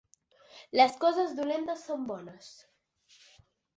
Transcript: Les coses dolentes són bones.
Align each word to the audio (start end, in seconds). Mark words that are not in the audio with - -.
Les 0.79 0.95
coses 1.03 1.35
dolentes 1.41 1.85
són 1.91 2.09
bones. 2.13 2.51